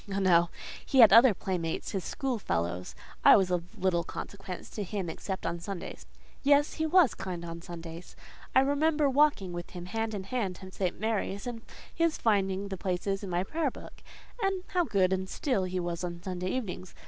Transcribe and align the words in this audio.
Oh, 0.11 0.17
no! 0.17 0.49
he 0.83 1.01
had 1.01 1.13
other 1.13 1.35
playmates—his 1.35 2.03
school 2.03 2.39
fellows; 2.39 2.95
I 3.23 3.37
was 3.37 3.51
of 3.51 3.77
little 3.77 4.03
consequence 4.03 4.67
to 4.71 4.81
him, 4.83 5.11
except 5.11 5.45
on 5.45 5.59
Sundays: 5.59 6.07
yes, 6.41 6.73
he 6.73 6.87
was 6.87 7.13
kind 7.13 7.45
on 7.45 7.61
Sundays. 7.61 8.15
I 8.55 8.61
remember 8.61 9.07
walking 9.07 9.53
with 9.53 9.69
him 9.69 9.85
hand 9.85 10.15
in 10.15 10.23
hand 10.23 10.55
to 10.55 10.71
St. 10.71 10.99
Mary's, 10.99 11.45
and 11.45 11.61
his 11.93 12.17
finding 12.17 12.69
the 12.69 12.77
places 12.77 13.23
in 13.23 13.29
my 13.29 13.43
prayer 13.43 13.69
book; 13.69 14.01
and 14.41 14.63
how 14.69 14.85
good 14.85 15.13
and 15.13 15.29
still 15.29 15.65
he 15.65 15.79
was 15.79 16.03
on 16.03 16.23
Sunday 16.23 16.49
evenings! 16.49 16.95